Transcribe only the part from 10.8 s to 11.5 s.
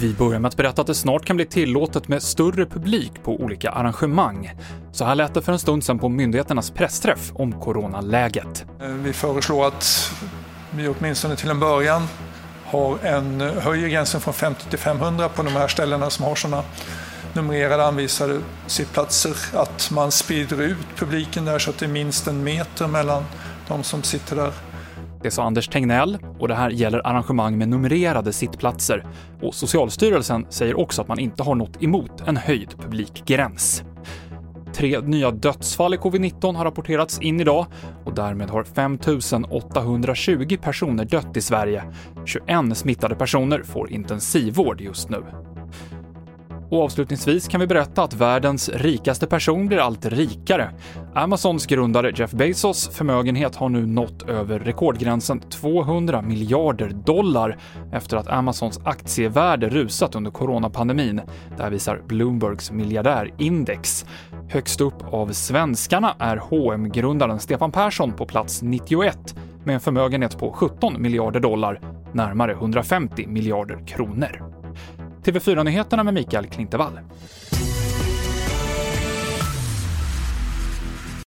åtminstone till